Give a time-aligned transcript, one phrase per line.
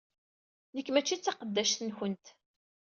[0.75, 2.25] Nekk mačči d taqeddact-nkent!